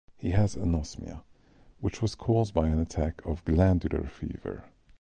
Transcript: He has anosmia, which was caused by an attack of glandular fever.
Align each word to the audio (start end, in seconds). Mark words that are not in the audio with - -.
He 0.17 0.31
has 0.31 0.55
anosmia, 0.55 1.21
which 1.79 2.01
was 2.01 2.15
caused 2.15 2.55
by 2.55 2.69
an 2.69 2.79
attack 2.79 3.23
of 3.23 3.45
glandular 3.45 4.07
fever. 4.07 4.63